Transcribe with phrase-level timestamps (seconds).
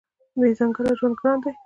[0.39, 1.51] بې ځنګله ژوند ګران دی.